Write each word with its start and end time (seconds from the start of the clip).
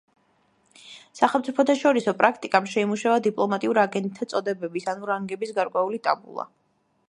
სახელმწიფოთაშორისო 1.19 2.15
პრაქტიკამ 2.23 2.69
შეიმუშავა 2.73 3.21
დიპლომატიურ 3.29 3.81
აგენტთა 3.85 4.29
წოდებების, 4.35 4.91
ანუ 4.95 5.11
რანგების 5.13 5.57
გარკვეული 5.61 6.05
ტაბულა. 6.09 6.49